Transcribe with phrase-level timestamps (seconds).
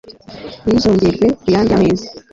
[0.63, 2.07] ntirizongerwe ku yandi y'amezi